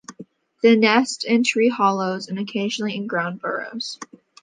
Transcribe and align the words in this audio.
They 0.63 0.75
nest 0.75 1.25
in 1.25 1.43
tree 1.43 1.69
hollows 1.69 2.27
and 2.27 2.39
occasionally 2.39 2.95
in 2.95 3.05
ground 3.05 3.39
burrows. 3.39 3.99